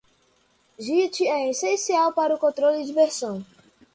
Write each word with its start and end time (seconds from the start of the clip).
Git 0.79 1.19
é 1.27 1.51
essencial 1.51 2.11
para 2.11 2.35
controle 2.35 2.83
de 2.83 2.91
versão. 2.91 3.45